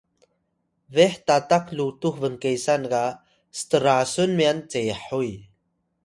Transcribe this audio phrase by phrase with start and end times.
[0.93, 3.03] beh tatak lutux bnkesan ga
[3.59, 5.31] strasun myan cehuy